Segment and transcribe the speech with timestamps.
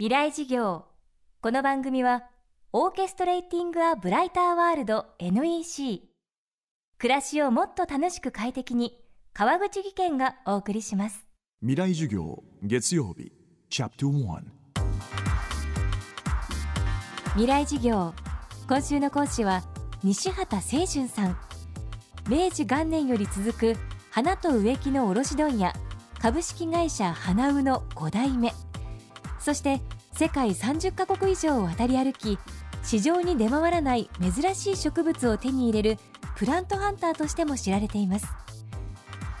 [0.00, 0.86] 未来事業。
[1.42, 2.22] この番組は
[2.72, 6.08] オーケストレーティング・ア・ブライター・ワールド NEC
[6.96, 8.98] 暮らしをもっと楽しく快適に
[9.34, 11.26] 川口義賢がお送りします。
[11.60, 13.30] 未来授業月曜日
[13.68, 14.42] チャプター
[17.32, 18.14] 未来事業
[18.66, 19.62] 今週の講師は
[20.02, 21.36] 西畑清純さん。
[22.26, 23.76] 明治元年より続く
[24.10, 25.74] 花と植木の卸問屋
[26.18, 28.54] 株式会社花うの5代目
[29.40, 29.80] そして
[30.12, 32.38] 世界30カ国以上を渡り歩き
[32.82, 35.98] 市場に出回らない珍しい植物を手に入れる
[36.36, 38.26] プラントハンターとしても知られています。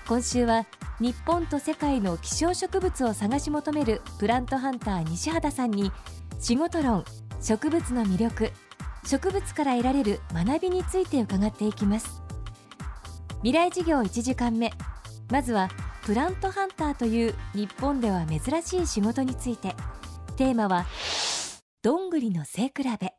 [0.06, 0.66] 今週は
[0.98, 5.92] 日本と世界の希少植物を探し求めるプラントハンター西畑さんに
[6.40, 7.04] 仕事論
[7.40, 8.50] 植物の魅力
[9.06, 12.20] 植物から得られる学びについて伺っていきます。
[13.38, 14.72] 未来事業1時間目。
[15.30, 15.70] まずは
[16.10, 19.76] プラントハンターという日本では珍しい仕事について。
[20.36, 20.84] テーマは
[21.84, 23.14] どんぐりの背比べ。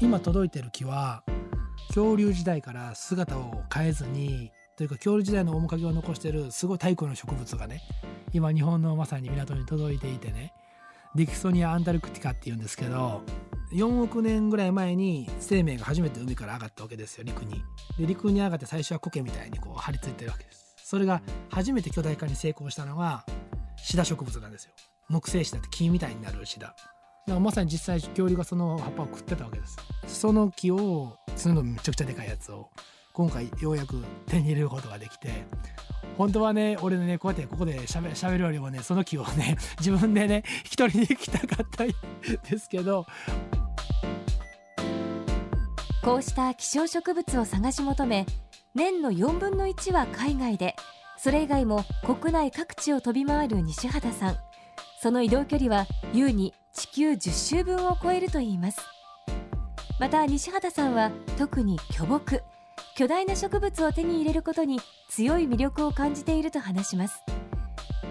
[0.00, 1.24] 今届いてる木は
[1.88, 7.82] 恐竜時代から姿を変えずにというか恐竜時代の面影を残してるすごい太古の植物がね
[8.32, 10.52] 今日本のまさに港に届いていてね。
[11.16, 13.22] ディクソニア・アンタルクティカっていうんですけど
[13.72, 17.62] 4億年ぐらい前に生命が初めて海から上がったわけですよ陸に。
[17.98, 20.68] で陸に上がって最初は苔みたいにこう張り付いてるわけです。
[20.88, 23.26] それが初めて巨大化に成功したのが
[23.76, 24.72] シダ植物なんですよ
[25.10, 26.78] 木製シダって木みたいになるシダだか
[27.26, 32.70] らまさに実際恐竜がその葉っぱを食ってたわけですその木を角のめちゃくちゃでかいやつを
[33.12, 35.44] 今回ようやく手に入れることができて
[36.16, 43.04] 本当はね俺ねこうやってここでしゃべしゃべるよりもねその木をね自分でね引き取りに行きたかったんですけど
[46.08, 48.24] こうした希少植物を探し求め
[48.74, 50.74] 年の4分の1は海外で
[51.18, 54.36] それ以外も国内各地を飛び回る西畑さん。
[55.02, 58.80] その移動距離は優に地球10周分を超えるといいます。
[60.00, 62.40] また西畑さんは特に巨木
[62.96, 64.80] 巨大な植物を手に入れることに
[65.10, 67.22] 強い魅力を感じていると話します。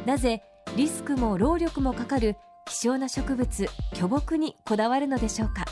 [0.06, 0.44] なぜ
[0.76, 2.36] リスクも労力もかかる
[2.68, 5.66] 希少な植物巨木にこだわるのでしょうか？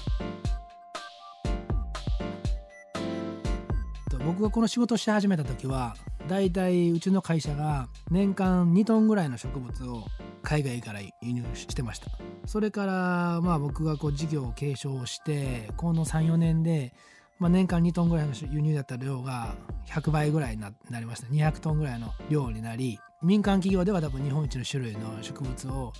[4.25, 5.95] 僕がこの仕事をし始めた時は
[6.27, 10.05] だいたいうちの会社が年間2トンぐらいの植物を
[10.41, 12.07] 海外から輸入してました。
[12.47, 16.93] それからまあ僕がこう事業を継承してこの34年で、
[17.37, 19.55] まあ、年間2トンぐらいの輸入だった量が
[19.87, 21.27] 100倍ぐらいになりました。
[21.27, 25.93] 200トンぐらいの量になり民間企業では多分日本一の種類の植物を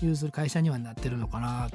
[0.00, 1.68] 有する会社にはなってるのかな。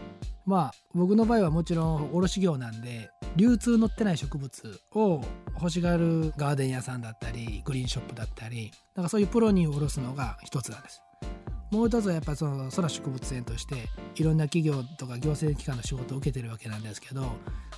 [0.46, 5.22] まあ僕の場合はもちろん卸業なんで流通乗ってない植物を
[5.56, 11.02] 欲しがるガーデン屋さんだったりグリーンショップだったりだからそういうプロに卸すのが一つなんです
[11.72, 17.24] もう一つはやっぱその空植物園としていろんな企業とか行政機関の仕事を受けてるわけなんですけど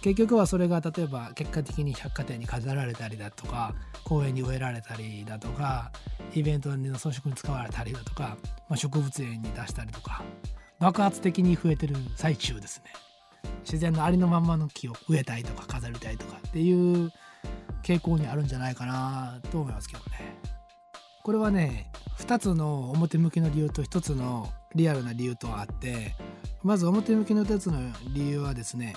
[0.02, 3.74] 結局はそれが例えば結果的に百貨店に飾られたりだとか
[4.04, 5.94] 公園に植えられたりだとか
[6.34, 8.38] イベントの装飾に使われたりだとか、
[8.68, 10.22] まあ、植物園に出したりとか
[10.80, 12.92] 爆発的に増えてる最中ですね。
[13.64, 17.12] 自然のありのまんまの木を植えたいとか飾りたいとかっていう
[17.84, 20.38] 傾向にあるんじゃないかなと思いますけどね。
[21.24, 26.16] これはね2つの表向きの理由と1つのリアルな理由とあって
[26.62, 27.80] まず表向きの2つの
[28.14, 28.96] 理由はですね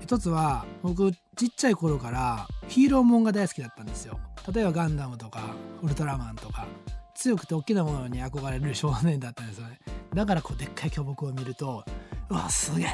[0.00, 4.18] 一つは僕ちっちゃい頃からヒーローもんが大好きだったんですよ
[4.52, 6.66] 例えばガンダムとかウルトラマンとか
[7.14, 9.78] 強くて大きなものに憧れる少年だったんですよね
[10.14, 11.84] だからこうでっかい巨木を見ると
[12.30, 12.88] うわすげえ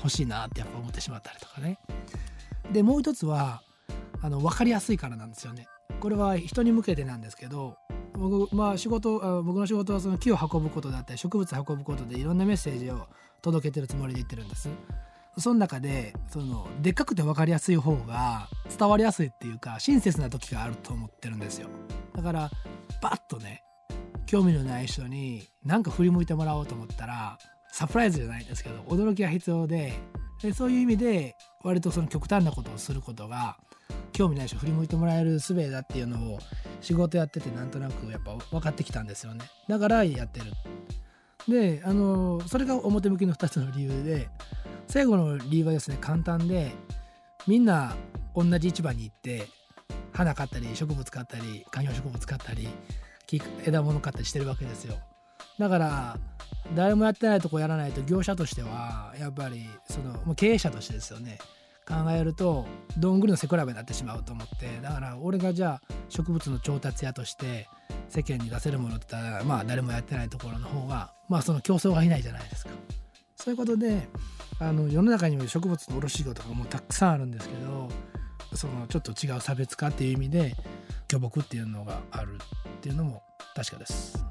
[0.00, 1.78] 欲しいなってやっぱ思ってしまったりとかね。
[2.72, 3.62] でもう一つは
[4.22, 5.66] あの分かりやすいからなんですよね。
[6.00, 7.76] これは人に向けてなんですけど
[8.14, 13.06] 僕まあ仕事僕の仕事はその木を運ぶことだったり植物運ぶことでいろんなメッセージを
[13.42, 14.68] 届けてるつもりで言ってるんです。
[15.38, 21.68] その中でそのでっかくて分かりやすい方が伝わりやすいっていうか親切な時があると思ってるんですよ。
[22.14, 22.50] だから
[23.00, 23.62] バッとね
[24.26, 27.38] 興味のない人に何か振り向いてもらおうと思ったら
[27.72, 29.92] サプライズじゃないですけど驚きが必要で
[30.42, 33.58] でそういう意味で割とその極端なことをすることが
[34.12, 36.38] 興味ない人振り向いてもらえる術だっていうのを
[36.80, 39.44] 仕事やっててなんとなくやっぱ分かってきたんですよね。
[39.68, 40.46] だからやってる。
[41.48, 44.28] であのそれが表向きの2つの理由で
[44.88, 46.72] 最後の理由はですね簡単で
[47.46, 47.94] みんな
[48.34, 49.48] 同じ市場に行って
[50.12, 52.68] 花買ったり植物買ったり観葉植物買ったり
[53.64, 54.98] 枝物買ったりしてるわけですよ。
[55.60, 56.18] だから
[56.74, 61.38] 誰もやってないとこやらないと業者としてはやっぱりそのもう経営者としてですよね。
[61.86, 62.66] 考えると
[62.98, 64.80] どんぐりの背比べになってしまうと思って。
[64.80, 67.68] だから俺がじゃあ植物の調達屋として
[68.08, 72.70] 世間に出せるものって言ったらまあ誰もやってないところの方がまあその競争がいないじゃないですか。
[73.36, 74.08] そういうことで
[74.60, 77.88] あの世の中にも植物の卸業とかもたくさんあるんですけど
[78.54, 80.54] そのちょっと違う差別化っていう意味で
[81.08, 83.22] 巨木っていうのがあるっていうのも
[83.54, 84.24] 確かです。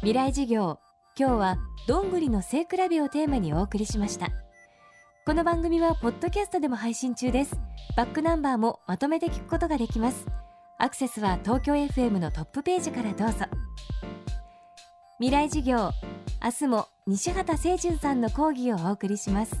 [0.00, 0.78] 未来授業
[1.18, 1.58] 今日は
[1.88, 4.28] どんぐりの背比べをテーマにお送りしました。
[5.26, 7.58] この番組はポッドキャストでも配信中です。
[7.96, 10.24] バックナンバーもまとめて聞くことができます。
[10.78, 13.46] アクセスは東京 FM のトップページからどうぞ。
[15.18, 15.90] 未来授業
[16.44, 19.60] 明日も西畑清純さんの講義をお送りします。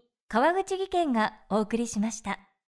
[0.33, 2.50] 川口義賢がお送りしました。